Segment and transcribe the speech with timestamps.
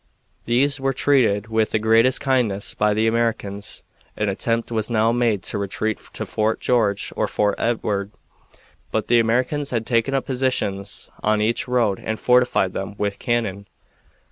[0.45, 3.83] These were treated with the greatest kindness by the Americans.
[4.17, 8.09] An attempt was now made to retreat to Fort George or Fort Edward,
[8.89, 13.67] but the Americans had taken up positions on each road and fortified them with cannon.